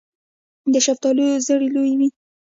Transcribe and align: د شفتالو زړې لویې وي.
د 0.73 0.75
شفتالو 0.85 1.25
زړې 1.47 1.67
لویې 1.75 1.95
وي. 1.99 2.09